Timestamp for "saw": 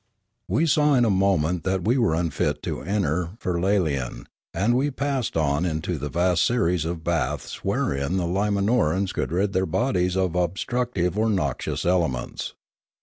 0.65-0.95